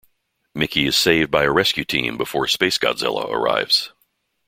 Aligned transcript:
Miki 0.55 0.87
is 0.87 0.97
saved 0.97 1.29
by 1.29 1.43
a 1.43 1.51
rescue 1.51 1.85
team 1.85 2.17
before 2.17 2.47
SpaceGodzilla 2.47 3.29
arrives. 3.29 3.91